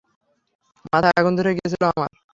মাথায় 0.85 1.17
আগুন 1.19 1.33
ধরে 1.39 1.51
গিয়েছিল 1.57 1.83
আমার। 1.91 2.11